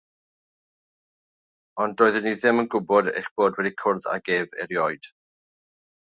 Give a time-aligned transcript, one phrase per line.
[1.85, 5.13] Ond doeddwn i ddim yn gwybod eich bod wedi cwrdd ag ef erioed.